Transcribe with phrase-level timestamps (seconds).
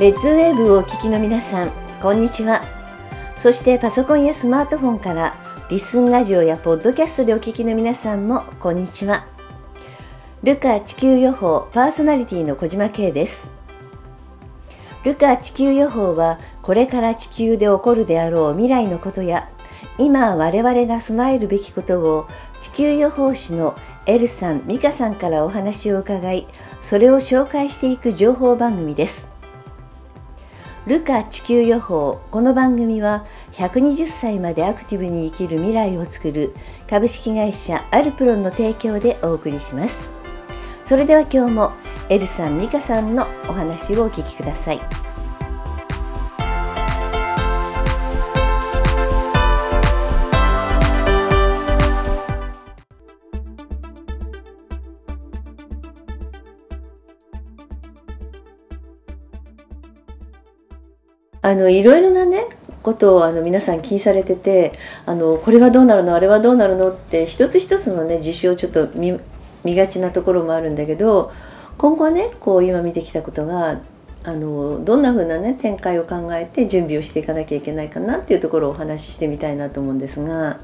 [0.00, 1.70] レッズウェーブをお聞きの皆さん、
[2.00, 2.62] こんにちは。
[3.36, 5.34] そしてパソコンやスマートフォンから
[5.68, 9.26] リスンラジオやポッドキャストでお聞きの皆さんもこんにちは。
[10.42, 13.52] ルカ地球予報パーソナリティの小島慶です。
[15.04, 19.50] ルカ地球予報はこれから地球で起こるであろう未来のことや
[19.98, 22.26] 今我々が備えるべきことを
[22.62, 26.46] 地球予報士のエルさん、ミカさんからお話を伺い、
[26.80, 29.28] それを紹介していく情報番組です。
[30.90, 32.20] ルカ地球予報。
[32.32, 36.52] この番組は120歳までアクティブに生きる未来をつくる
[36.88, 40.10] 株式会社アルプロンの提供でお送りします。
[40.84, 41.72] それでは今日も
[42.08, 45.09] エルさん美香さんのお話をお聞きください。
[61.50, 62.46] あのいろいろなね
[62.84, 64.70] ことをあの皆さん気にされてて
[65.04, 69.18] あのこれはどうなるのあれはどうなるのって一つ一つのね事象をちょっと見
[69.64, 71.32] 見がちなところもあるんだけど
[71.76, 73.80] 今後はねこう今見てきたことが
[74.22, 80.60] あのどんな風なね展開を考えて準備をしていかなきゃいけないかなっていうところをお話ししてみたいなと思うんですが。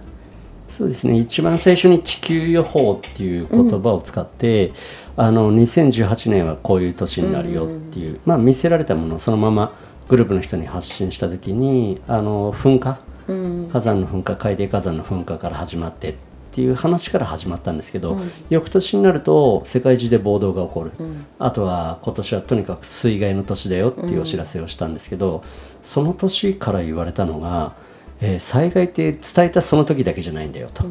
[0.68, 1.16] そうですね。
[1.16, 4.74] 一番最初に地球予報っていう言葉を使って、うん、
[5.16, 9.72] あの2018年はこういう年になるよっていう、うん、まあ見せられたものをそのまま
[10.08, 16.14] グループの人に発信した時にあの噴火、うん、火山の噴火海底火山の噴火から始まってっ
[16.52, 25.44] ていう話から始まったんですけど、うん、翌年になると世界中で暴動が起こる、うん、あとは今年はとにかく水害の年だよっていうお知らせをしたんですけど、
[25.82, 27.74] その年から言われたのが、
[28.22, 30.86] えー、災害って伝えたその時だけじゃないんだよと。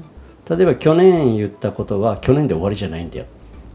[0.55, 3.25] 例えば去年言ったことは去年で終わりじゃないんだよ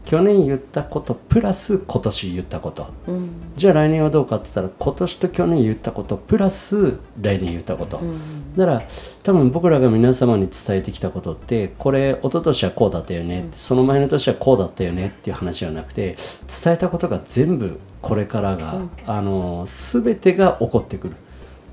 [0.05, 6.17] 去年言ったことプラス今年言ったこと、うん、じゃあ来年はどうかって言ったら今年と去年言ったこと。
[6.17, 8.81] プラス来年言ったこと、うん、だから
[9.23, 16.15] 多分僕らが皆様に伝えてきたことってこれ一昨年はこうだったよね、うん、その前の年はこうだったよねっていう話じゃなくて
[16.63, 21.15] 伝えたことが全部これからが、あの全てが起こってくる。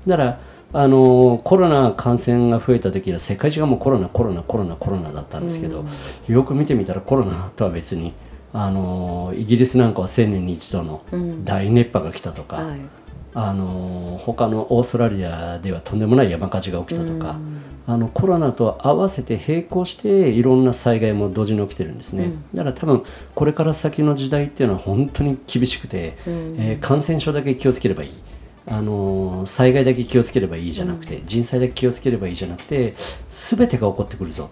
[0.05, 0.39] だから
[0.71, 8.13] あのコロナ感染が増えた時は世界中がもうコロナコロナコロナコロナだったんですけど、うん、よく見てみたらコロナとは別に
[8.53, 11.03] あのイギリスなんかは1000年に一度の
[11.43, 12.79] 大熱波が来たとか、うんはい、
[13.35, 23.03] あの他のオーストラリアではとんでもない山火事が起きたとか、うん、あのコロナと合わせて並行していろんな災害も同時に起きてるんですね、うん、だから多分
[23.35, 28.13] これから先の時代っていうのは本当に厳しくて、うん、えー、感染症だけ気をつければいい。
[28.71, 32.93] あの災害だけ気をつければいいじゃなくて、うん、人災だけ気をつければいいじゃなくて
[33.31, 34.51] 全てが起こってくるぞ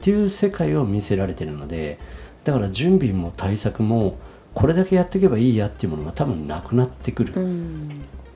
[0.00, 2.00] っていう世界を見せられてるので
[2.44, 4.18] だから準備も対策も
[4.54, 7.88] これだけやっていけばいいやっていうものが多分なくなってくる、うん、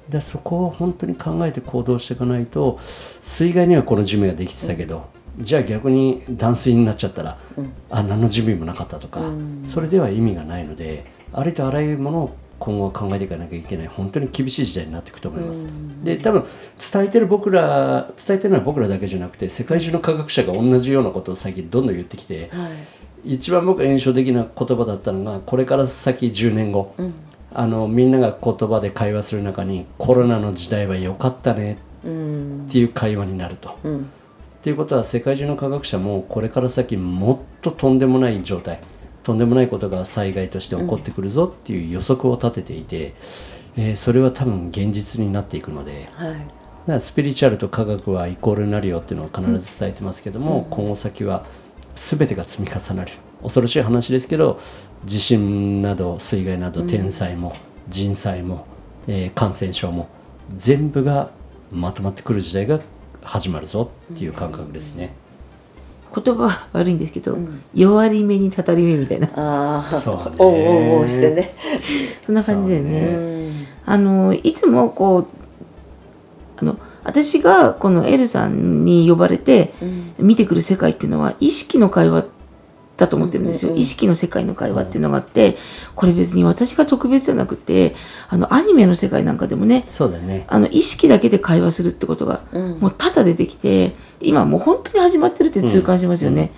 [0.09, 2.79] でそこを本当に考えて行動していかないと
[3.23, 5.09] 水害にはこの準備ができてたけど、
[5.39, 9.21] うん、じゃあ逆に断水になっちゃったら、うん、あ何の準備もなかったとか、
[9.65, 13.87] それでは意味がないのでありとあらゆるものを今後は考えていかなきゃいけない。
[13.87, 15.67] 本当に厳しい時代になっていくと思います。
[16.03, 16.45] で多分
[16.93, 22.71] 伝えてる僕ら伝えてるのは僕らだけじゃなくて世界中の科学者が同じようなことを最近どんどん言ってきて、はい、
[23.27, 27.15] 一番僕が印象的な言葉だったのがこれから先10年後、うん、
[27.53, 31.79] あのみんなが言葉で会話する中にコロナの時代は良かったね。
[32.07, 33.77] っていう会話になると。
[33.83, 34.03] うん、っ
[34.63, 38.81] ていうことは世界中の科学者もこれから先もっととんでもない状態
[39.23, 43.15] とんでもないことが災害として起こってくるぞっていう予測を立てていて、
[43.77, 46.45] うん、えー、それは多分現実になっていくので、はい、だか
[46.87, 51.45] らスピリチュアルと科学はイコールになるよっていうのを必ず伝えてますけども、うん、今後先は
[51.97, 53.11] 全てが積み重なる。
[53.43, 54.61] 恐ろしい話ですけど
[55.05, 57.55] 地震など水害など天災も
[57.89, 58.67] 人災も、
[59.07, 60.09] えー、感染症も
[60.57, 61.31] 全部が
[61.73, 62.81] まとまってくる時代が
[63.23, 65.13] 始まるぞっていう感覚ですね。
[66.15, 69.29] 言葉悪いんですけど、うん、弱り目にたたり目みたいな。
[69.35, 71.55] ああそうおおおしてね。
[72.25, 73.01] そんな感じだよね、
[73.49, 73.51] ね、
[73.85, 75.27] あのいつもこう
[76.59, 79.73] あの私がこのエルさんに呼ばれて
[80.19, 82.27] 見てくる世界っていうのは意識の会話
[82.97, 85.57] だと思ってるんですよ、意識の世界の会話っていうのがあって
[85.95, 87.95] これ別に私が特別じゃなくて
[88.29, 90.47] あのアニメの世界なんかでもねそうだね。
[90.49, 96.53] あの意識だけで会話するってことが、もう多々出てきて今もう本当に始まってるって痛感しますよね。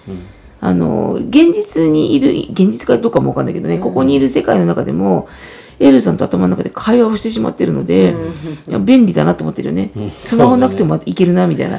[0.60, 5.28] あの現実にいる現実かどうかも分かんないけどね、ここにいる世界の中でも
[5.80, 8.14] エルさんと頭の中で会話をしてしまってるので、
[8.84, 11.78] 便利だなと思ってるよね、スマホなくてもいけるなみたいな。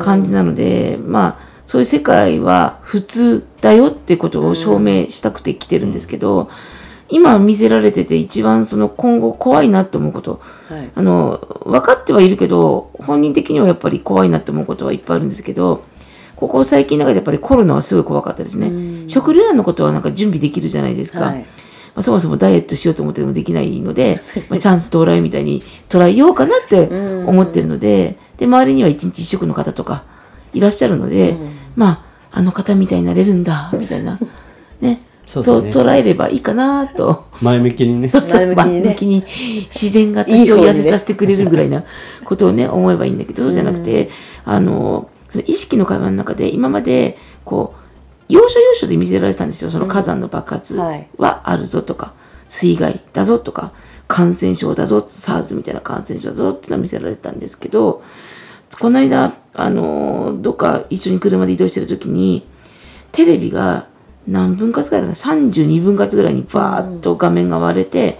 [0.00, 6.50] 感じなので、まあそういう世界は普通だよってことを証明したくて来てるんですけど、
[7.08, 10.90] 今見せられてて一番その今後怖いなって思うこと、はい。
[10.94, 15.84] あの、分かってはいるけど、本人的にはやっぱり怖いなって思うことはいっぱいあるんですけど、
[16.34, 19.08] ここ最近の中でやっぱりコロナはすごい怖かったですね。
[19.08, 21.20] 食料案のことはなんか準備できるじゃないですか。
[21.20, 21.46] はい
[21.94, 26.88] まあ、そもそもダイエットしようと思ってもできないので、まあ、チャンス到来みたいに捉えようかなって
[27.26, 30.04] 思ってるので、で、周りには一日一食の方とか
[30.52, 31.36] いらっしゃるので、
[31.76, 34.18] まあ、あの方みたいになれるんだ、みたいな、
[34.80, 35.02] ね。
[35.26, 37.28] そそうね捉えればいいかなと。
[37.40, 38.08] 前向きにね。
[38.08, 38.80] そうそう前向きにね。
[38.80, 39.24] 前向きに
[39.66, 41.84] 自然が私を痩せさせてくれるぐらいな
[42.24, 44.10] ことをね、思えばいいんだけど、そうじゃなくて、
[44.44, 47.79] あの、その意識の会話の中で、今まで、こう、
[48.30, 49.70] 要所要所で見せられてたんですよ。
[49.70, 52.14] その火山の爆発はあるぞとか、
[52.48, 53.72] 水害だぞとか、
[54.08, 58.02] 感染症だぞ、SARS みたいな感染症だぞっていうのを見せられてたんですけど、
[58.78, 62.46] この間、あの、どっか一緒に車で移動してる時に、
[63.12, 63.86] テレビが
[64.26, 68.18] 何分割ぐらいかな、32分割ぐらいにバーッと画面が割れて、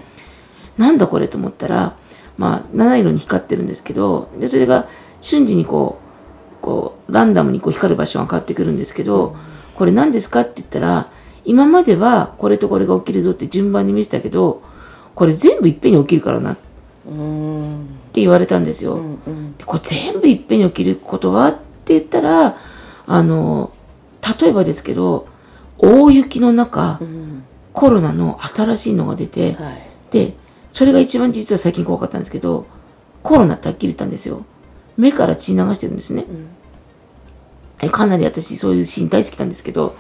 [0.79, 1.97] なんだこれと思ったら、
[2.39, 4.89] まあ、七色に光ってるんですけど、で、それが
[5.21, 5.99] 瞬時にこ
[6.61, 9.37] う、こう、ランダムにこう光る場所が変わってくるんですけど、
[9.81, 11.11] これ何ですかって言ったら、
[11.47, 14.63] 今まではこれとこれが起きるぞって順番に見せたけど、
[15.15, 16.61] これ全部いっぺんに起きるからなって
[17.07, 18.97] うん言われたんですよ。
[18.97, 21.49] うんでこれ全部いっぺんに起きることは？
[21.49, 21.55] っ
[21.87, 22.59] て言ったら、
[23.07, 23.73] あの、
[24.39, 25.29] 例えばですけど、
[25.79, 27.43] 大雪の中、うん
[27.73, 30.35] コロナの新しいのが出て、はいで、
[30.73, 32.67] それが一番実は最近怖かったんですけど、
[33.23, 34.45] コロナってはっきり言ったんですよ。
[34.99, 36.27] 目から血流してるんですね。
[36.29, 36.60] え
[37.89, 39.97] かなり私そういうシーン大好きなんですけど、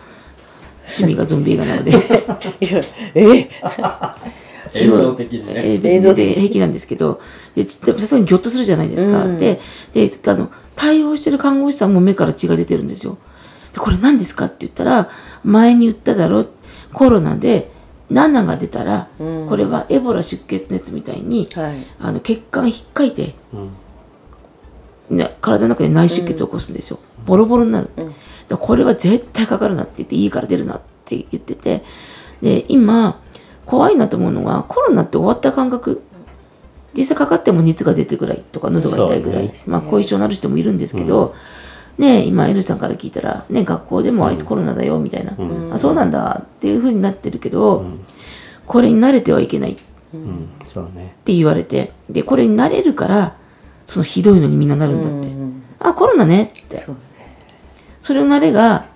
[0.80, 1.90] 趣味がゾンビ映画なので。
[2.60, 2.82] いや
[3.14, 3.48] え？
[4.72, 7.20] 映像的にねえー別に全然平気なんですけど、
[7.56, 9.24] さすがにギョッとするじゃないですか。
[9.24, 9.60] うんで、
[9.92, 13.18] で、あの、対応してる看護師さんも目から血が出てるんですよ。
[13.72, 15.08] で、これ何ですかって言ったら、
[15.44, 16.46] 前に言っただろ、
[16.92, 17.70] コロナで
[18.12, 26.98] 7が出たら、うんこれはエボラ出血熱みたいに、はいあの血管ひっかいて、うんね、体の中で内出血を起こすんですよ。
[27.26, 27.90] ボロボロになる。
[27.96, 28.12] だか
[28.48, 31.82] らこれは絶対かかるなって言って、いいから出るなって言ってて、
[32.42, 33.20] で、今、
[33.66, 36.02] 怖いなと思うのが、コロナって終わった感覚。
[36.96, 41.34] 実際かかっても熱が出てぐらいとか、喉が痛いぐらい、そうまあ後遺症になる人もいるんですけど、
[41.98, 45.36] ね今、エルさんから聞いたら、ね、学校でもあいつコロナだよ、みたいな、
[45.72, 47.84] あ、そうなんだっていう風になってるけど、
[48.66, 49.76] これに慣れてはいけない。
[50.14, 50.48] うん。
[50.64, 51.14] そうね。
[51.20, 53.36] って言われて、で、これに慣れるから、
[53.86, 55.28] そのひどいのにみんななるんだって。
[55.78, 56.80] あ、コロナねって。
[58.00, 58.86] それの慣れが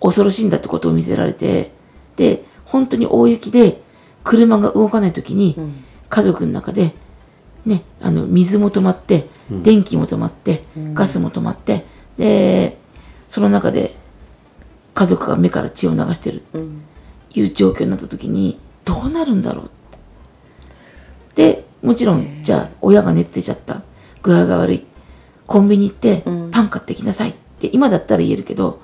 [0.00, 1.72] 恐ろしいんだってことを見せられて、
[2.16, 3.82] で、本当に大雪で
[4.24, 5.56] 車が動かない時に、
[6.08, 6.94] 家族の中で、
[7.64, 10.64] ね、あの、水も止まって、電気も止まって、
[10.94, 11.84] ガスも止まって、
[12.16, 12.78] で、
[13.28, 13.96] その中で
[14.94, 19.68] 家族が目から血を流してるっていう状況になった時に、どうなるんだろうっ
[21.34, 21.54] て。
[21.54, 23.82] で、もちろん、じゃあ、親が熱出ちゃった。
[24.22, 24.86] 具合が悪い。
[25.46, 27.34] コンビニ行って、パン買ってきなさい
[27.68, 28.80] って、今だったら言えるけど、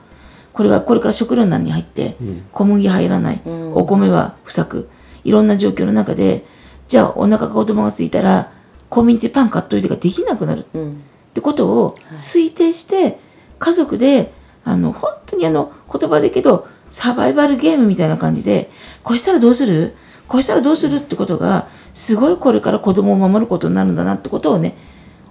[0.53, 2.17] これがこれから食料難に入って、
[2.53, 3.43] 小麦入らない、
[3.75, 4.89] お米は不作、
[5.25, 6.45] いろんな状況の中で、
[6.89, 8.53] じゃあお腹が子供が空いたら、
[8.89, 10.61] コンビニでパン買っといてができなくなる。
[10.61, 13.19] ってことを推定して、
[13.59, 14.33] 家族で、
[14.65, 18.71] あの、本当にあの、言葉でけど、サバイバルゲームみたいな感じで、
[19.03, 19.95] こうしたらどうする？
[20.27, 20.97] こうしたらどうする？
[20.97, 24.75] ってことが、すごいこれから子供を守ることになるんだなってことをね、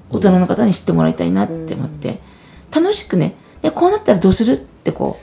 [0.10, 2.20] 大人の方に知ってもらいたいなって思って、
[2.74, 4.54] 楽しくね、でこうなったらどうする？
[4.54, 5.20] ってこ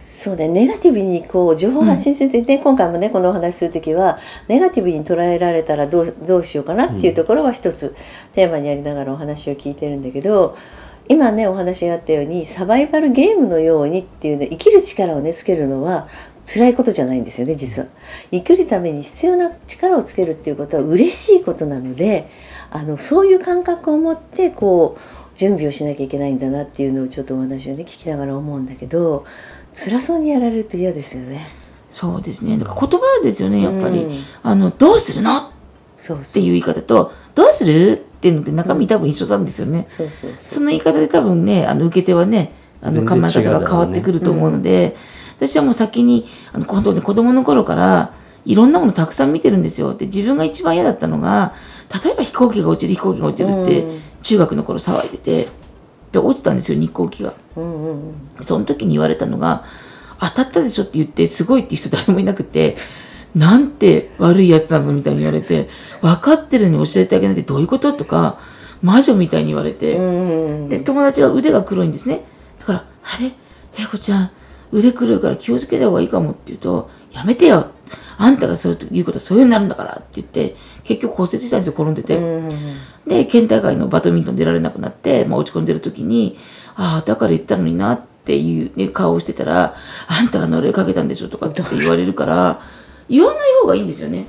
[0.00, 7.94] そうねネガティブにこう情報発信するって、ね今回もねこのお話しする時はネガティブに捉えられたらどうどうしようかなっていうところは一つ
[8.32, 10.56] テーマにありながらお話を聞いてるんだけど
[11.08, 16.08] 今ねお話があったようにサバイバルゲームのようにっていうね生きる力をねつけるのは
[16.46, 17.88] 辛いことじゃないんですよね実は。
[18.32, 22.28] 生きるために必要な力をつけるっていうことは嬉しいことなので
[22.70, 29.24] あのそういう感覚を持ってこう準備をしなきゃいけないんだなっていうのをちょっとお話をね聞きながら思うんだけど
[29.74, 31.46] 辛そうにやられると嫌ですよね。
[31.92, 32.58] う、そうですね。
[32.58, 34.04] だから言葉ですよね、やっぱり。
[34.04, 35.36] うんあの、どうするの？
[35.38, 35.52] っ
[36.32, 37.92] ていう言い方と、どうする？
[37.92, 39.84] っていうのって中身多分一緒なんですよね。
[39.88, 44.96] そうそうそその言い方で多分ね、あの受け手はね、あの構全然え方が変わってくると思うので、
[45.36, 48.14] 私はもう先に、あの本当に子供の頃から、
[48.46, 49.94] いろんなものたくさん見てるんですよ。
[49.94, 51.54] で、自分が一番嫌だったのが、
[52.04, 55.48] 例えば飛行機が落ちる、飛行機が落ちるって、うん中学の頃騒いでて、
[56.10, 57.34] で、落ちたんですよ、日航機が。
[57.56, 57.60] う。
[57.60, 58.14] うんうんうん。
[58.40, 59.64] その時に言われたのが、
[60.18, 62.76] 当たったでしょって言って、すごいっていう人誰もいなくて、
[63.36, 65.68] なんて悪いやつなのみたいに言われて、
[66.00, 68.38] 分かってるのに教えてあげないってどういうこととか、
[68.82, 70.68] 魔女みたいに言われて、うんうんうん。
[70.68, 72.24] で、友達が腕が黒いんですね。
[72.58, 73.30] だから、あれ？
[73.78, 74.30] 玲子ちゃん、
[74.72, 77.70] 腕黒いから気をつけた方がいいかもって言うと、やめてよ
[78.18, 82.20] あんたがそういうことはそういうになるんだからって言って結局骨折したんですよ転んでて、
[83.06, 86.38] で県大会のバドミントン出られなくなって、まあ、落ち込んでる時に
[86.74, 89.74] ああだから言ったのになっていう、ね、顔をしてたら
[90.08, 92.60] あんたが呪いかけたんでしょとかって言われるから
[93.08, 94.26] 言わない方がいいんですよね。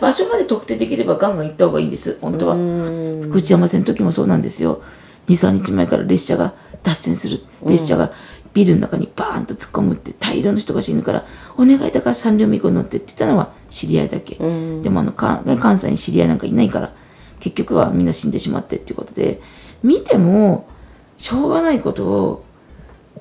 [0.00, 2.54] 場所まで特定できればガンガン行った方がいいんです本当は。
[2.54, 4.82] 福知山線の時もそうなんですよ。
[5.26, 7.38] 23日前から列車が脱線する。
[7.64, 8.12] 列車が
[8.52, 11.24] ビルの中にバーンと突っ込むって大量の人が死ぬから
[11.56, 16.92] お願いだから三両目以降に乗ってって言ったのは知り合いだけ、でもあのか関西に知り合いなんかいないから
[17.40, 19.40] 結局はみんな死んでしまってっていうことで
[19.82, 20.68] 見ても
[21.16, 22.44] しょうがないことを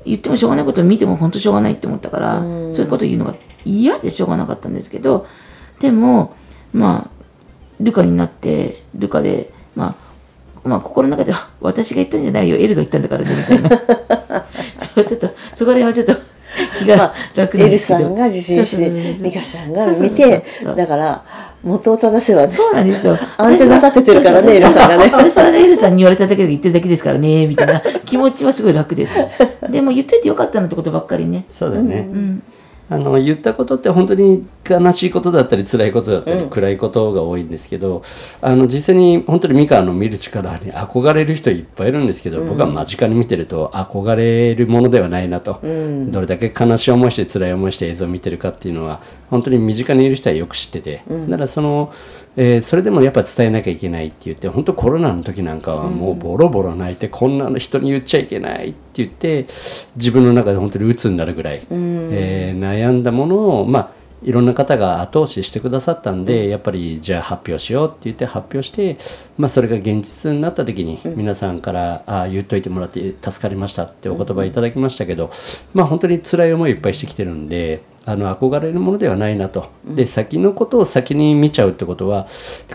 [0.06, 3.36] 言ってもしょうがないことを見ても本当しょうがないって思ったから、そういうことを言うのが
[3.66, 5.28] 嫌でしょうがなかったんですけど
[5.80, 6.36] でも
[6.74, 7.22] まあ
[7.80, 9.96] ルカになってルカでま
[10.64, 13.70] あまあ心の中であ私が言ったんじゃないよエルが言ったんだからねみたいな
[15.06, 16.32] ちょっとそこら辺はちょっと
[16.78, 21.24] 気がまあ楽ですけど、さんが受信して美香さんが見そうそうそうてそうだから
[21.64, 23.18] 元を正せばねそうなんですよ。
[23.38, 29.16] アンテナ立ててるからねエルさんがね私はね、エルさんに言われただけで言ってるだけですからね、みたいな気持ちはすごい楽です。
[29.70, 31.46] でも言っといてよかったなってことばっかりね。
[31.50, 32.08] そうだね、
[32.92, 38.04] あの言ったことって本当に悲しいことだったり辛いことだったり、暗いことが多いんですけど
[38.42, 51.94] あの実際に本当に美香の見る力に憧れる人いっぱいいるんですけど、僕は間近に見てると憧れるものではないなと、どれだけ悲しい思いして辛い思いして映像を見てるかっていうのは本当に身近にいる人はよく知ってて、だからその、
[52.38, 59.48] えーそれでもやっぱ伝えなきゃいけないって言って本当コロナの時なんかはもうボロボロ泣いて、こんなの人に言っちゃいけないって言って
[59.96, 68.98] 自分の中で本当に鬱になるぐらい、えー悩んだものをまあいろんな方が後押ししてくださったんで、やっぱりじゃあ発表しようって言って発表して、
[69.38, 75.32] まあ、それが現実になった時に皆さんから、ああ言っといてもらって助かりましたってお言葉いただきましたけど、
[75.74, 79.70] まあ本当に辛い思いいっぱいしてきてるんであの憧れるものではないなと。
[79.86, 82.28] で先のことを先に見ちゃうってことは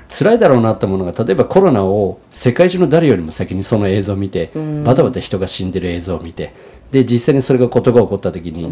[0.08, 4.50] 辛いだろうなってものが例えばコロナを世界中の誰よりも先にその映像を見て、
[4.84, 6.52] バタバタ人が死んでる映像を見て
[6.92, 8.68] で実際にそれがことが起こった時に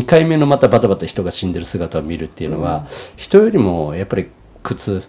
[0.00, 4.28] 2回目のまたバタバタ人が死んでる姿を見るっていうのは、人よりもやっぱり
[4.62, 5.02] 苦痛、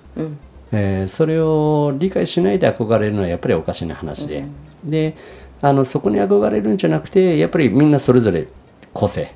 [0.72, 4.46] えーそれを理解しないで憧れるのはやっぱりおかしな話で、
[4.84, 5.16] で
[5.62, 8.48] あのそこに憧れるんじゃなくてやっぱりみんなそれぞれ
[8.94, 9.34] 個性、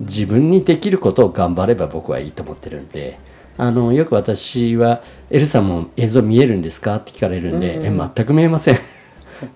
[0.00, 3.18] 自分にできることを頑張れば僕はいいと思ってるんで。
[3.60, 8.76] あのよく私は「エルさんも映像見えるんですか?」って聞かれるんで「え全く見えません」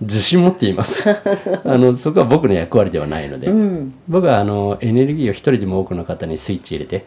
[0.00, 1.08] 自信持って言います。
[1.64, 3.52] あのそこは僕の役割ではないので、
[4.08, 7.04] 僕はあのエネルギーを一人でも多くの方にスイッチ入れて、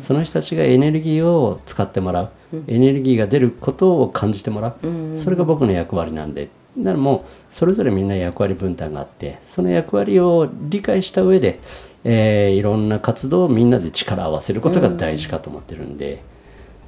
[0.00, 2.28] その人たちがエネルギーを使ってもらう、
[2.66, 6.48] エネルギーが出ることを感じてもらう、それが僕の役割なんで。
[6.76, 11.58] だからもうそれぞれみんな役割分担があってその役割を理解した上で、
[12.04, 16.22] えーいろんな活動をみんなで力を合わせることが大事かと思ってるんで。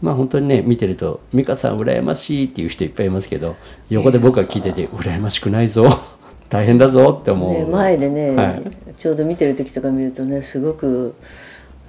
[0.03, 3.57] まあ本当にね見てると「美香さん羨ましい」っていう人いっぱいいますけど
[3.89, 5.87] 横で僕が聞いてて「羨ましくないぞ
[6.49, 8.63] 大変だぞ」って思う、ね、前でね、はい。
[8.97, 11.15] ちょうど見てる時とか見るとねすごく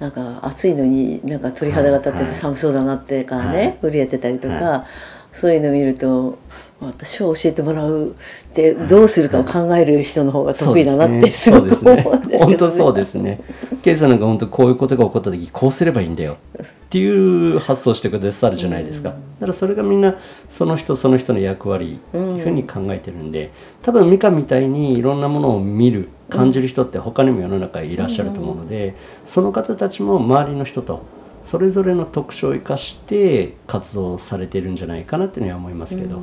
[0.00, 4.86] なんか暑いのになんか鳥肌が立っててはい寒そうだなってからはね、震えてたりとか、は
[5.32, 6.38] そういうの見ると
[6.86, 13.40] 私を教えてもらうってどうするかを考える人の方が得意だなって すごく思うんですけど、ね、本当そうですね。
[13.82, 19.10] ケイさんなんか本当こういうことが起こった時こうすればいいんだよっていう発想してくださるじゃないですか。
[19.10, 20.16] だからそれがみんな
[20.48, 31.02] その人その人の役割いうふうに考えてるんで、多分ミカみたいにいろんなものを見る感じる人って他にも世の中にいらっしゃると思うので、その方たちも周りの人と
[31.42, 36.20] それぞれの特徴を生かして活動されているんじゃないかなっていうのは思いますけど、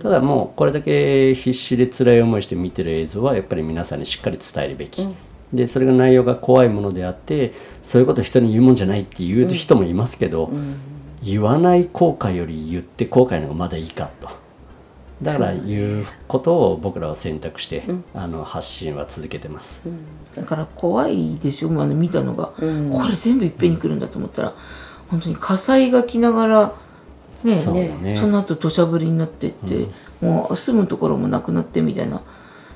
[0.00, 5.08] ただもうこれだけ必死で辛い思いして見てる映像はやっぱり皆さんにしっかり伝えるべき、
[5.52, 7.52] でそれが内容が怖いものであって
[7.82, 10.50] そういうこと人に言うもんじゃないっていう人もいますけど、
[11.22, 14.28] 言わない後悔より言って後悔の方がまだいいかと。
[15.20, 17.82] だから言うことを僕らは選択して、
[18.14, 19.82] あの発信は続けてます。
[20.36, 22.62] だから怖いでしょ、あの見たのが、こ
[23.08, 24.54] れ全部いっぺんに来るんだと思ったら
[25.08, 26.74] 本当に火災が来ながら
[27.44, 27.54] ね。
[27.54, 28.16] そうね。
[28.18, 29.88] その後土砂降りになってって、
[30.20, 32.22] もう住むところもなくなってみたいな。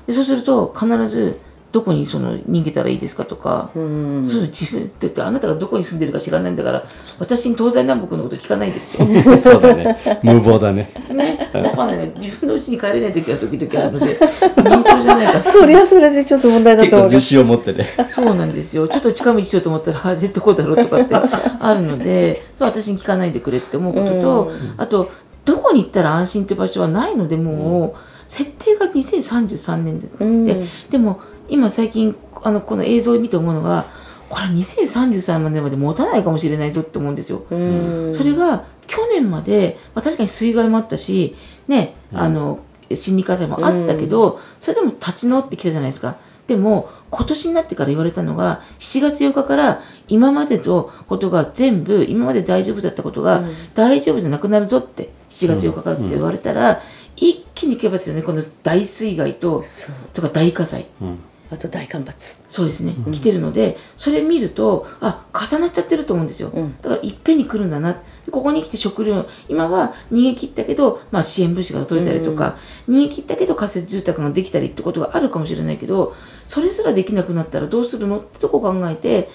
[0.07, 1.39] でそうすると必ず
[1.73, 6.83] どこにその逃げたらいいですかとか、そういうの自分だってあなたがどこに住んでるか知らないんだから
[7.17, 9.39] 私に東西南北のこと聞かないでって。
[9.41, 10.21] そうだね。
[10.21, 10.93] 無謀だね。
[11.09, 11.49] ね。
[11.51, 12.13] わかんないね。
[12.19, 14.19] 自分の家に帰れない時は時々あるので
[14.55, 17.09] 認知じゃないから そりゃそれでちょっと問題だと思う。
[17.09, 17.89] 結構自信を持ってね。
[18.05, 18.87] そうなんですよ。
[18.87, 21.15] ちょっと近道しようと思ったら、あれどこだろうとかって
[21.59, 25.09] あるので、私に聞かないでくれって思うことと、あと、
[25.43, 31.19] どこに行ったら安心って場所はないので、もう、設定が2033年で、ででも、
[31.49, 33.85] 今最近、あの、この映像を見て思うのが、
[34.29, 37.45] これ2033までまで持たないかもしれないぞって思うんですよ。
[37.51, 38.15] うん。
[38.15, 41.35] それが去年まで、まあ、確かに水害もあったし、
[41.67, 42.59] ね、あの
[42.91, 46.15] 心理火災もあったけど、それでも立ち直ってきたじゃないですか。
[46.47, 56.81] でも今年になってから言われたのが7月8日から今までのことが全部今まで大丈夫だったことが大丈夫じゃなくなるぞって7月8日からって言われたら、
[57.15, 59.63] 一気にいけばですよねこの大水害と
[60.11, 60.87] とか大火災。
[61.01, 61.19] うん
[61.53, 66.75] あと大干ばつそうですね、来てるのでそれ見るとあ重なっちゃってると思うんですよ、ん。
[66.81, 67.93] だからいっぺんに来るんだな。
[67.93, 72.57] でここに来て食料今は逃げ切ったけど、まあ、支援物資が届いたりとか、
[72.87, 79.29] 逃げ切ったけど仮設住宅ができたりってことがあるかもしれないけどそれすらできなくなったらどうするのってとこ考えて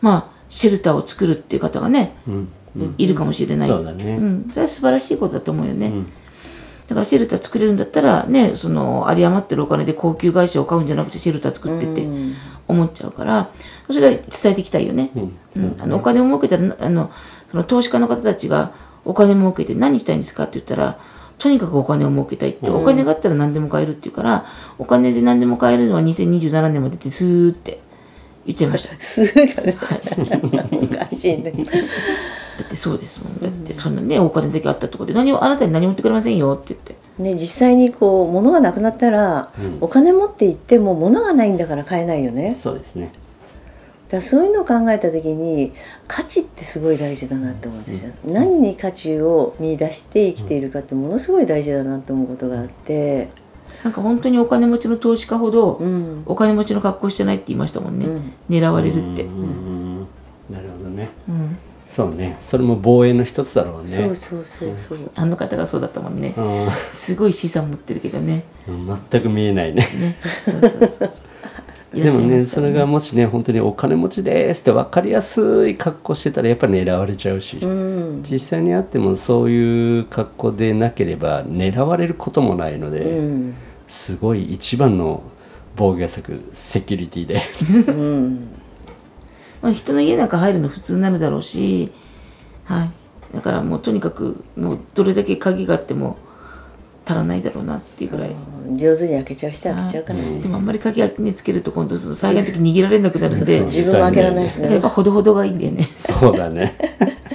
[0.00, 2.16] まあシェルターを作るっていう方がね、
[2.98, 4.16] いるかもしれない、そうだね。
[4.16, 6.06] ん、それは素晴らしいことだと思うよね、ん
[6.88, 12.06] だからシェルター作れるんだったらねその有り余ってるお金で高級会社を買うんじゃなくてシェルター作ってって
[12.68, 13.50] 思っちゃうから
[13.86, 14.22] それは伝
[14.52, 15.36] えていきたいよね、うん。
[15.56, 15.80] うん。
[15.80, 17.12] あのお金を儲けたらあの
[17.50, 18.72] その投資家の方たちが
[19.04, 20.98] お金儲けて何したいんですかって言ったら
[21.38, 24.46] とにかくお金を儲けたいって、お金があったら何でも買えるっていうから
[24.78, 27.80] お金で何でも買えるのは2027年までってスーって
[28.46, 28.94] 言っちゃいました。
[29.02, 29.76] すがね。
[30.70, 31.52] おかしいね
[32.58, 33.40] だってそうですもん。
[33.40, 36.94] だってそんなねお金だけあったところで何もあなたに何も言ってくれませんよって言って。
[37.18, 42.52] ね実際にこう物がなくなったら、お金持って行っても物がないんだから買えないよね。
[42.52, 43.12] そうですね。
[44.08, 45.72] だからそういうのを考えた時に
[46.06, 53.30] 価値ってすごい大事だなって思うんですよ、何に価値を見出して生きているかってものすごい大事だなと思うことがあって。
[53.82, 56.22] なんか本当にお金持ちの投資家ほど、うん。
[56.26, 58.32] お金持ちの格好してないって言いましたもんね、うん。
[58.48, 59.30] 狙われるって、うん。
[59.30, 59.98] うん。
[60.50, 61.08] なるほどね。
[61.28, 61.58] うん
[61.92, 62.36] そうね。
[62.40, 63.88] それも防衛の一つだろうね。
[63.90, 66.68] そうそうそうそう、あの方がそうだったもんね、うん。
[66.90, 68.44] すごい資産持ってるけどね。
[68.66, 69.86] 全く見えないね。
[70.00, 70.16] ね。
[70.42, 71.28] そうそうそうそう。
[71.92, 78.22] でもねますからそれがもしね本当にお金持ちですって分かりやすい格好してたらやっぱり狙われちゃうし、うん。
[78.22, 83.54] 実際にあってもそういう格好でなければ狙われることもないので、うん。
[83.86, 85.22] すごい一番の
[85.76, 87.38] 防御策セキュリティで。
[87.86, 88.48] うん
[89.62, 91.92] まあ、人の家なんか入るの普通になるだろうし、
[92.64, 92.90] はい、
[93.34, 96.18] だからもうとにかくもうどれだけ鍵があっても
[97.04, 98.34] 足らないだろうなっていうぐらい。
[98.76, 100.18] 上手に開けちゃう人は開けちゃうから。
[100.20, 103.58] ね、でもあんまり鍵がねつけると今度その災害の時逃げられなくなるんで。
[103.58, 104.62] そう自分も開けられないですね。
[104.62, 105.84] だからやっぱほどほどがいいんだよね。
[105.96, 106.76] そうだね。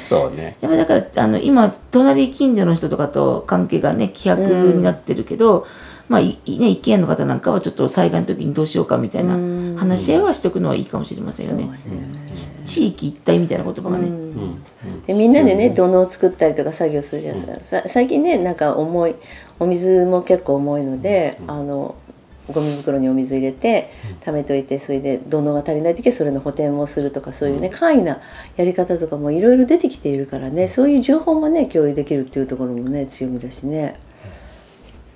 [0.07, 0.57] そうね。
[0.61, 4.41] やっぱだからあの今隣近所の人とかと関係がね希薄
[4.73, 5.65] になってるけど、
[6.09, 9.33] まあいいね一軒家の方なんかはちょっと災害の時にどうしようかみたいな
[9.77, 11.69] 話し合いはしておくのはいいかもしれませんよね。
[12.33, 14.07] ち地域一体みたいな言葉がね。
[14.07, 14.61] うん。
[15.05, 19.15] でみんなでね土のを作ったりとか作業するじゃないですか、さ最近ねなんか重い
[19.59, 21.95] お水も結構重いので、あの
[22.53, 23.91] ゴミ袋にお水入れて
[24.21, 28.21] 貯めといてそれで土のが足りない時はそれの補填をするとかそういうね簡易な
[28.55, 33.99] やり方とかもいろいろ出てきているからねそういう情報もね共有できるっていうところもね強みだしね。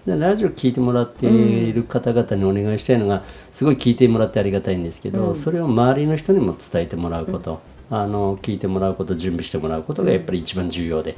[0.06, 11.16] でラジオ聞いてもらっている方々にお願いしたいのが、すごい聞いてもらってありがたいんですけど、それを周りの人にも伝えてもらうこと、あの聞いてもらうこと準備してもらうことがやっぱり一番重要で。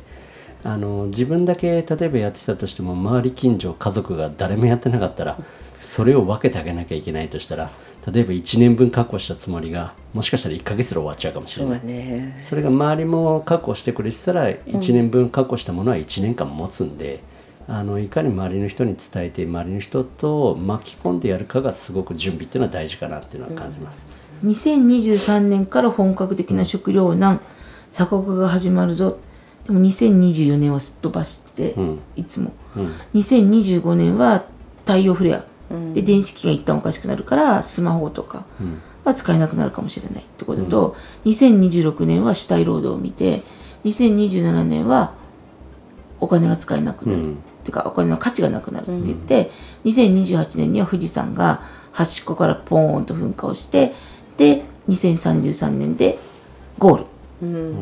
[0.65, 5.37] あの自分だけ例えばやってたとしても周り近所家族が誰もやってなかったら
[5.81, 7.69] それを分けてあげなきゃいけないとしたら
[8.09, 11.79] 例えば1年分確保したつもりがもしかしたら1ヶ月で終わっちゃうかもしれない。
[11.79, 12.39] だね。
[12.43, 17.21] それが周りも確保してくれてたら1年分確保したものは1年間持つんで、
[17.67, 24.05] あのいかに周りの人に伝えて周りの人と巻き込んでやるかがすごく準備っていうのは大事かなっていうのは感じます。
[24.43, 27.39] 2023年から本格的な食糧難
[27.91, 29.17] 鎖国が始まるぞ。
[29.65, 31.99] でも2024年はすっ飛ばして、ん。
[32.17, 32.51] いつも。
[32.75, 32.91] うん。
[33.13, 34.43] 2025年は
[34.83, 35.45] 太陽フレア、
[35.93, 38.45] で電子機が一旦おかしくなるからスマホとか
[39.05, 40.95] は使えなくなるかもしれないってことと、
[41.25, 43.43] 2026年は死体労働を見て
[43.85, 45.13] 2027年は
[46.19, 47.33] お金が使えなくなる、うん。
[47.33, 49.51] っていうかお金の価値がなくなるって言って、
[49.85, 53.93] 2028年には富士山が端っこからポーンと噴火をして
[54.37, 56.17] で2033年で
[56.77, 57.05] ゴール。
[57.43, 57.75] うん。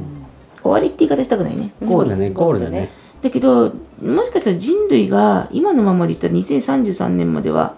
[0.62, 1.72] 終わりって言い方したくないね。
[1.82, 2.10] ゴール。
[2.10, 2.90] だねゴールだね。
[3.22, 7.76] だけどもしかしたら人類が今のままでいったら2033年までは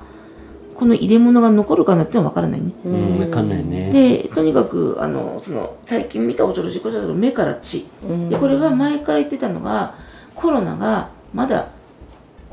[0.73, 2.71] この入れ物が残るかなってのは分からないね。
[2.85, 3.91] うん、わかんないね。
[3.91, 7.89] でとにかくあのその最近見た恐ろしいことだと目から血、
[8.29, 9.95] でこれは前から言ってたのが
[10.35, 11.69] コロナがまだ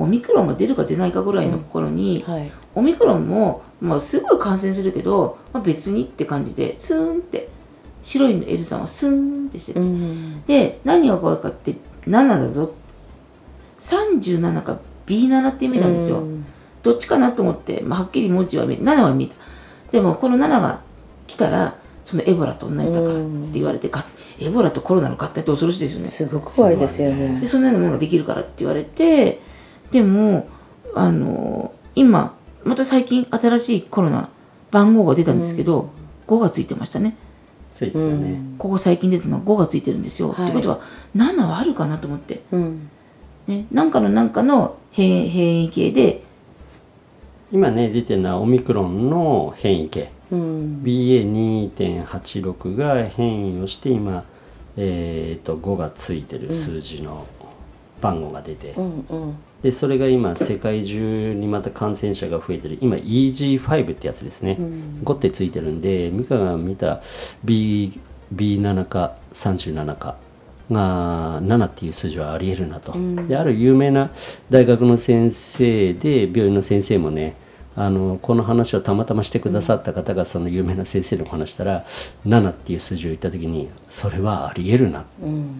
[0.00, 2.50] オミクロンが出るか出ないかぐらいの頃に、はい。
[2.74, 7.48] オミクロンも、まあ、すごい感染するけど、まあ、別にって感じでスーンって
[8.02, 11.74] 白いの L さんはスーンってしてて、うんで何が怖いかって
[12.06, 12.72] 7だぞ。
[13.78, 16.46] 37か B7 って意味なんですよ、うん。
[16.82, 19.34] どっちかなと思って、まあ、はっきり文字は見7は見た。
[19.92, 20.80] でもこの7が
[21.26, 24.02] 来たらそのエボラと同じだからって言われて、が
[24.40, 26.10] エボラとコロナの合体って恐ろしいですよね。
[26.10, 27.40] すごく怖いですよね。
[27.40, 29.40] でそんなようなものができるからって言われて
[29.90, 30.48] でも
[30.94, 34.28] あの今また最近新しいコロナ
[34.70, 35.90] 番号が出たんですけど、
[36.26, 37.16] 5がついてましたね。
[37.74, 40.44] そうですよね、ここ最近出たのは5がついてるんですよ、はい。
[40.44, 40.80] ってことは
[41.16, 42.90] 7はあるかなと思って、うん。
[43.46, 46.22] ね、なんかのなんかの変変異系で
[47.50, 50.12] 今ね出てるのはオミクロンの変異系。
[50.30, 50.82] うん。
[50.84, 54.24] BA2.86 が変異をして今、
[54.76, 57.26] えー、と5がついてる数字の
[58.00, 62.78] 番号が出て、うんうんでそれが今世界中にまた感染者が増えてる。
[62.80, 64.56] 今 EG5 ってやつですね、
[65.04, 67.00] 5ってついてるんで美香が見た
[67.44, 67.92] B
[68.34, 70.16] B7 か37か
[70.70, 72.94] が7っていう数字はありえるなと、
[73.26, 74.10] である有名な
[74.48, 77.36] 大学の先生で病院の先生もね
[77.76, 81.84] あのこの話をたまたましてくださった方がその有名な先生の話したら
[82.26, 85.04] 7っていう数字を言った時にそれはありえるなっ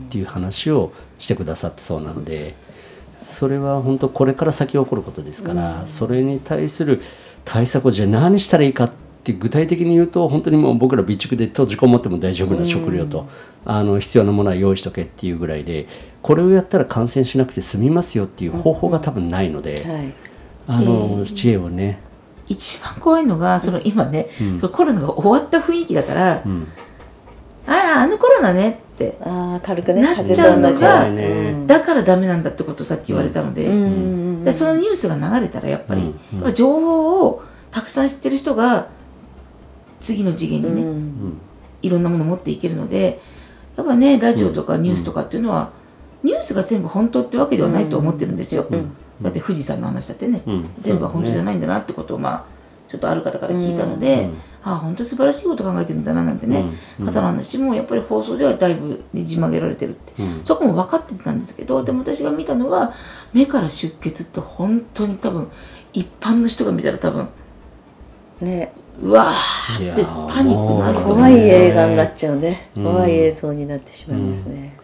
[0.08, 2.54] ていう話をしてくださってそうなので
[3.22, 7.00] それは本当これから先起こることですから、それに対する
[7.44, 8.92] 対策をじゃあ何したらいいかっ
[9.24, 13.28] て具体的に言うと本当にもう僕ら備蓄で閉じこもっても大丈夫な食料と、
[13.64, 15.86] あの必要なものは用意しとけっていうぐらいで
[16.22, 20.12] これをやったら感染しなくて済みますよっていう方法が多分ないので、はい。
[20.68, 22.00] あの知恵をね、
[22.46, 24.28] 一番怖いのがその今ね、
[24.60, 26.68] そのコロナが終わった雰囲気だから、ん
[27.66, 29.16] あああのコロナねって。
[29.22, 31.64] ああ軽くねなっちゃうのが、ね。
[31.66, 33.72] だからダメなんだってことをさっき言われたので、うん。
[33.72, 36.54] うんでそのニュースが流れたらやっぱり、うん。
[36.54, 38.88] 情報をたくさん知ってる人が
[40.00, 41.38] 次の次元にね、うん。
[41.82, 43.20] いろんなものを持っていけるので
[43.76, 45.70] やっぱねラジオとかニュースとかっていうのは、
[46.22, 48.66] ニュースが全部本当ってわけではないと思ってるんですよ、
[49.22, 50.70] だって富士山の話だってね、うん。
[50.76, 52.44] 全部は本当じゃないんだなってことをまあ
[52.90, 54.28] ちょっとある方から聞いたので、
[54.62, 56.64] ああ本当素晴らしいこと考えてるんだななんてね、
[56.98, 60.12] 方の話もやっぱり放送ではだいぶねじ曲げられてるって、
[60.44, 62.92] そこも分かってたんですけどでも私が見たのは
[63.32, 65.48] 目から出血って本当に多分
[65.92, 67.28] 一般の人が見たら多分
[68.40, 68.72] ね。
[69.02, 72.70] うわーってパニックになると思怖いうんですよ映画になっちゃうね。
[72.76, 72.84] うん。
[72.84, 74.76] 怖い映像になってしまいますね。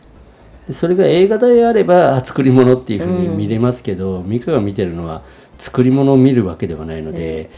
[0.67, 5.23] でそれが映画であればあ作り物っていうふうに見れますけど、美香が見てるのは
[5.59, 7.51] 作り物を見るわけではないので、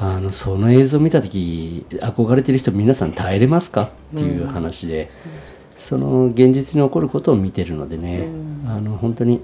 [0.00, 3.90] あのその映像を見た時憧れてる人皆さん耐えれますか？
[4.14, 5.10] っていう話で、
[5.76, 8.28] その現実に起こることを見てるのでね、
[8.66, 9.40] あの本当に。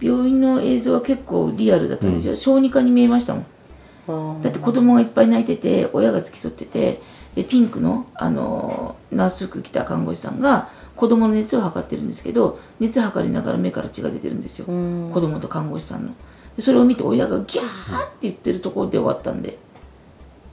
[0.00, 4.42] 病院の映像は結構リアルだったんですよ、小児科に見えましたもん。
[4.42, 7.00] だって子供がいっぱい泣いてて親が付き添ってて
[7.36, 15.10] でピンクの、あのーナース服着た看護師さんが子供の熱を測ってるんですけど熱測りながら目から血が出てるんですよ、うん。
[15.12, 16.08] 子供と看護師さんの。
[16.08, 16.14] で
[16.60, 19.58] それを見て親がギャーって言ってるところで終わったんで。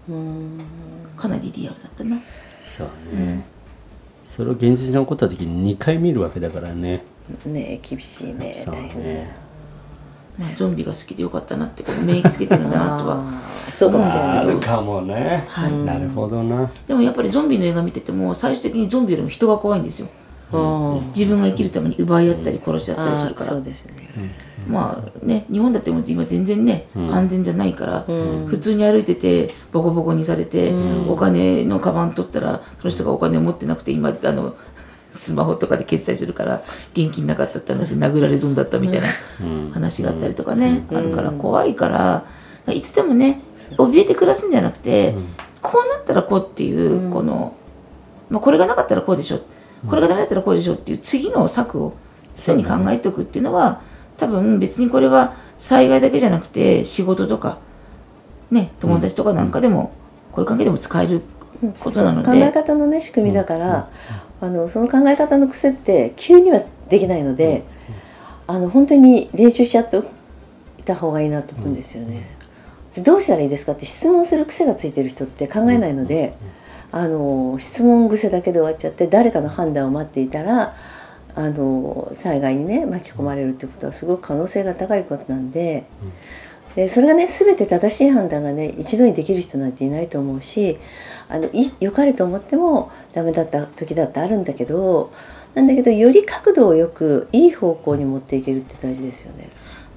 [0.10, 0.62] うん。
[1.16, 2.18] かなりリアルだったな。
[2.68, 3.44] そうね、
[4.24, 7.04] それを現実に起こった時に2回見るわけだからね。
[7.46, 8.54] ね厳しいね。
[8.54, 9.36] そうね。
[10.38, 13.24] まあゾンビが好きでよかったなってこう免疫つけてるんだなとは。
[13.74, 15.72] そうかもですけどあるかもね、はい。
[15.72, 16.70] なるほどな。
[16.88, 20.08] でもやっぱりゾンビの映画見てても最終的にゾンビよりも人が怖いんですよ。
[20.54, 21.08] うん。
[21.08, 23.52] 自分が生きるために奪い合ったり殺し合ったりするあから。
[23.52, 28.06] ーそうですねまあね日本だっても今全然ね、安全じゃないから、
[28.48, 30.74] 普通に歩いててボコボコにされて、
[31.08, 34.56] お金のカバン取ったらその人がお金を持ってなくて今あの
[35.14, 36.62] スマホとかで決済するから
[36.94, 39.08] 現金なかったって話で殴られ損だったみたいな
[39.74, 42.26] 話があったりとかね、あるから怖いから
[42.74, 43.42] いつでもね
[43.78, 45.16] 怯えて暮らすんじゃなくて、
[45.62, 47.56] こうなったらこうっていう、この、
[48.30, 49.40] まあ、これがなかったらこうでしょ
[49.88, 51.94] これがダメだったらこうでしょっていう次の策を
[52.36, 53.82] 常に考えておくっていうのは
[54.18, 57.60] 多分別にこれは災害だけじゃなくて仕事とか
[58.52, 59.92] ね友達とかなんかでも、
[60.32, 61.22] こういう関係でも使える
[61.80, 63.90] ことなの考えで、方のね仕組みだから、
[64.40, 67.64] あのその考え方の癖って急にはできないので、
[68.48, 69.98] あの本当に練習しちゃって
[70.78, 72.38] いた方がいいなと思うんですよね。
[72.96, 76.36] でどうしたらいいですかって質問する癖がついてる人って考えないので、
[76.92, 80.76] あの質問癖だけで終わっちゃって誰かの判断を待っていたら
[81.38, 85.86] あの災害にね巻き込まれるってことはすごく可能性が高いことなんで。
[86.76, 90.78] でそれがね全て正しい判断がね一度にできる人なんていないと思うし
[91.28, 95.12] あのい良かれと思ってもダメだった時だってあるんだけど
[95.56, 99.50] なんだけどより角度をよくいい方向に持っていけるって大事ですよね。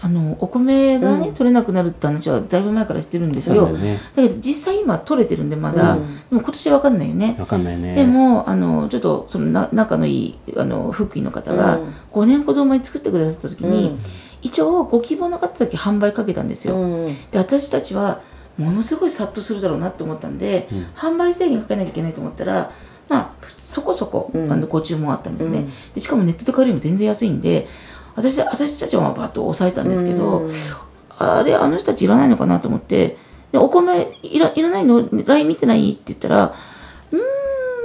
[0.03, 1.35] あのお米がね、うん。
[1.35, 3.69] 取れなくなるって話はだいぶ前からしてるんですよ。
[3.69, 3.99] ね。
[4.17, 6.17] だけど実際今取れてるんでまだ、うん。
[6.31, 7.37] でも今年は分かんないよね。
[7.39, 7.95] わかんないね。
[7.95, 11.89] でもあのちょっとそのな仲のいいあの福井の方がうん。
[12.13, 13.99] 5年ほど前に作ってくださった時に、うん。
[14.43, 17.17] 一応ご希望の方だけ販売かけたんですよ、うん。
[17.31, 18.23] で私たちは
[18.57, 22.71] ものすごい殺到するだろうなって思ったんで、販売制限かけなきゃいけないと思ったら
[23.09, 24.51] まあそこそこ、うん。
[24.51, 25.71] あのご注文あったんですね、うん。
[25.95, 27.69] でしかもネットで買えるよりも全然安いんで
[28.16, 30.51] 私私たちはバッと抑えたんですけど、うん。
[31.18, 33.18] あれあの人たちいらないのかなと思って
[33.53, 35.92] でお米いらいらないの？LINE 見てない？
[35.92, 36.55] って言ったら
[37.12, 37.20] うーん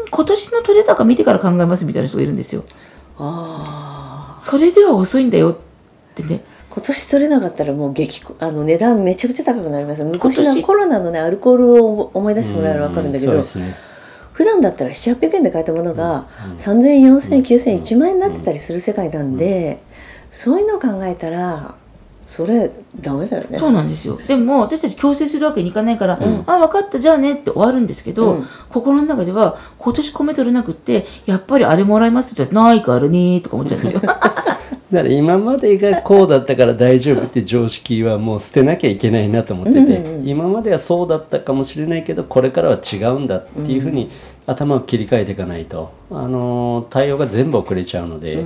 [0.10, 2.64] 今年の取れ高見てから考えますみたいな人がいるんですよ。
[3.18, 5.58] ああそれでは遅いんだよっ
[6.16, 6.44] てね。
[6.70, 10.04] 今年取れなかったらもう激こあの値段めちゃくちゃ高くなります。
[10.04, 10.62] 昔今年。
[10.62, 13.76] のコロナのねアルコールを思い出してもらえれば分かるんだけど、うそうですね。
[14.34, 19.82] 普段だったら700800円で買えたものが、3000円4000円9000円1万円になってたりする世界なんで、
[20.36, 21.76] そういうのを考えたら
[22.28, 22.70] それ
[23.00, 23.58] ダメだよね。
[23.58, 24.20] そうなんですよ。
[24.28, 28.48] でも私たち強制するわけにいかないから、あ分かったじゃあねって終わるんですけど、うん。
[28.70, 34.02] 心の中では今年米取れなくってやっぱりあれもらいますって言ったらないからねとか思っちゃうんですよ。
[34.02, 34.30] だか
[34.92, 44.10] ら今までがこうだったから大丈夫って常識はもう捨てなきゃいけないなと思ってて、うんうん今まではそうだったかもしれないけどこれからは違うんだっていうふうに
[44.48, 48.44] 頭を切り替えていかないと、あのー対応が全部遅れちゃうので、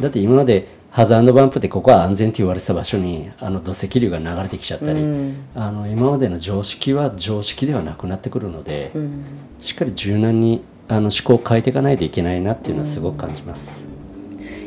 [0.00, 9.24] だって今までハザードバンプってここは安全って言われてた場所にあの土石流が流れてきちゃったり、うんあの今までの常識は常識ではなくなってくるので、うん
[9.60, 13.88] しっかり柔軟にあの思考を変えていかないといけないなっていうのはすごく感じます。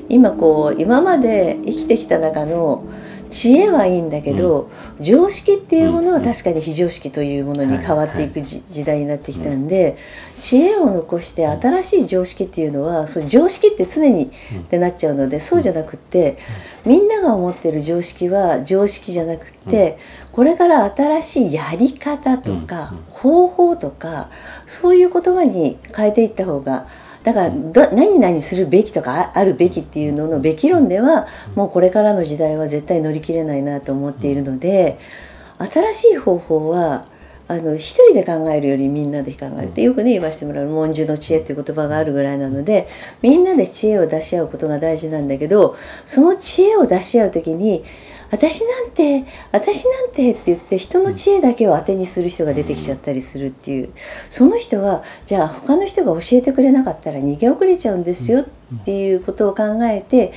[0.07, 2.83] 今こう今まで生きてきた中の
[3.29, 9.97] 知恵はいいんだけど、常識っていうものは確かに非常識というものに変わっていくじ、時代になってきたんで、
[10.39, 16.37] 知恵を残して新しい常識っていうのはその常識って常にってなっちゃうのでそうじゃなくって
[16.85, 19.99] みんなが思ってる常識は常識じゃなくって
[20.31, 24.29] これから新しいやり方とか方法とか
[24.65, 26.87] そういう言葉に変えていった方が
[27.29, 34.97] だからど何々するべきとかあるべきっていうののべき論ではもうこれからの時代は絶対乗り切れないなと思っているので
[35.59, 37.05] 新しい方法は
[37.47, 42.87] あの一人で考えるよりみんなで考えるってよくね言わせてもらう文殊の知恵っていう言葉があるぐらいなので
[43.21, 47.83] みんなで知恵を出し合うことが大事なんだけどその知恵を出し合う時に
[48.31, 53.91] 私なんて私なんてって言って人の知恵だけを当てにする人が出てきちゃったりするっていう
[54.29, 58.45] その人はじゃあ他の人が教えてくれなかったら逃げ遅れちゃうんですよっ
[58.85, 60.33] ていうことを考えて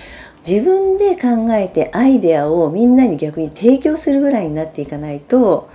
[0.46, 5.70] 自分で考えてアイデアをみんなに逆に提供するぐらいになっていかないと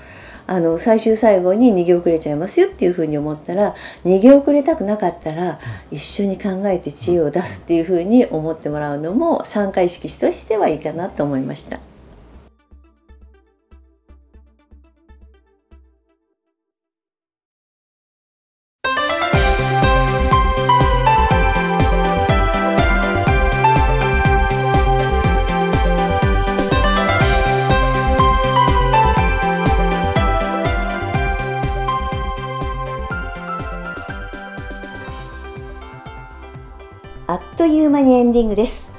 [0.47, 3.75] あの最終最後に逃げ遅れちゃいますよっていうふうに思ったら
[4.05, 5.59] 逃げ遅れたくなかったら
[5.91, 11.79] 一緒に考えて知恵を出すっていうふうに思ってもらうのも参加意識としてはいいかなと思いました。
[38.37, 38.93] ディングです。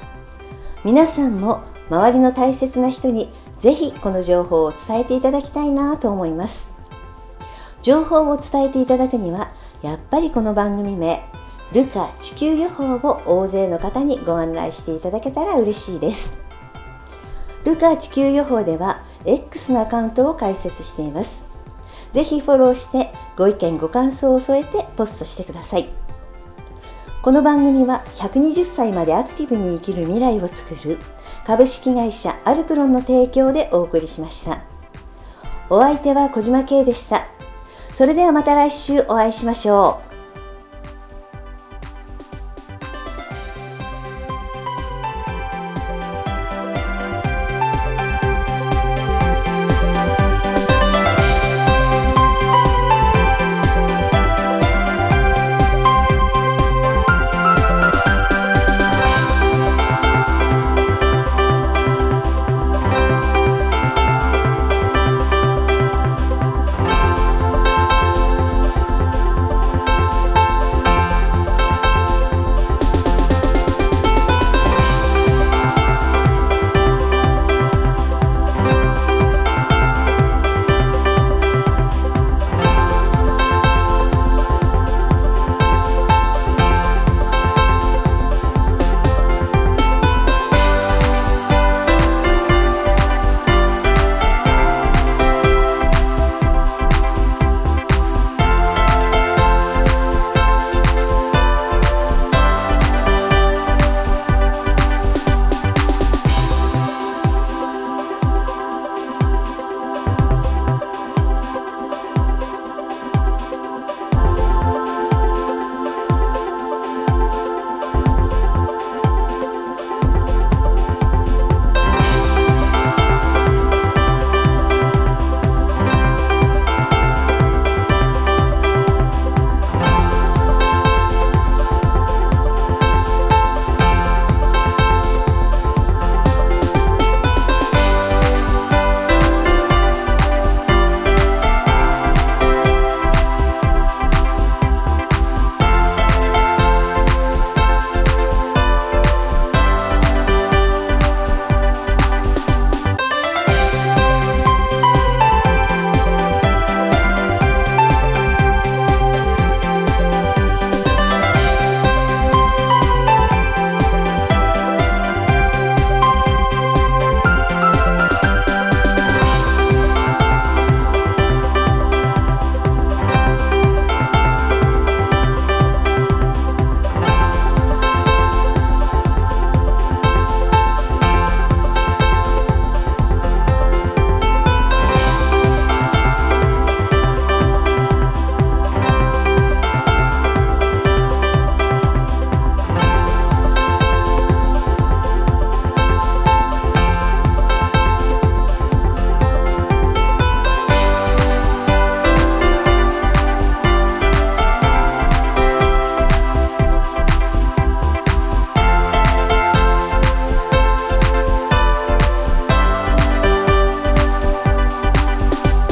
[0.83, 6.73] 皆さんも周りの大切な人にぜひこの情報を伝えていただきたいなと思います。
[7.81, 9.47] 情報を伝えていただくには
[9.81, 11.23] やっぱりこの番組名
[11.71, 16.37] ルカ地球予報を大勢の方にご案内していただけたら嬉しいです。
[17.63, 21.45] ルカ地球予報では X のアカウントを開設しています。
[22.11, 26.08] ぜひフォローしてご意見ご感想を添えてポストしてください。
[27.21, 30.97] この番組は120歳までアクティブに生きる未来を作る
[31.45, 34.61] 株式会社アルプロンの提供でお送りしました。
[35.69, 37.27] お相手は小島慶でした。
[37.93, 40.08] それではまた来週お会いしましょう。